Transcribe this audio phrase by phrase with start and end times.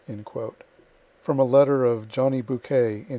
[1.23, 3.07] _From a letter of "Johnny Bouquet," in N.